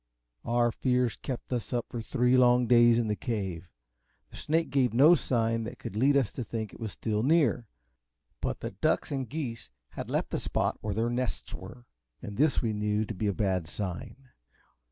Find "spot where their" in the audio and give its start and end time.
10.39-11.11